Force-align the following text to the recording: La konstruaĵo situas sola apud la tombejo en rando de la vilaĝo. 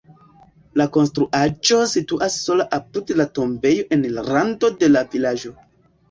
La 0.81 0.85
konstruaĵo 0.93 1.75
situas 1.91 2.37
sola 2.45 2.65
apud 2.77 3.13
la 3.21 3.27
tombejo 3.39 3.83
en 3.97 4.01
rando 4.31 4.71
de 4.85 4.89
la 4.95 5.05
vilaĝo. 5.13 5.53